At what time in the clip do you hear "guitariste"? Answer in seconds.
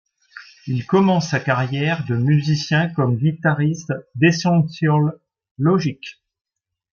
3.17-3.93